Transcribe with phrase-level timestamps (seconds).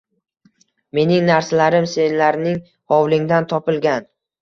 [0.99, 2.59] Mening narsalarim senlarning
[2.97, 4.15] hovlingdan topilgan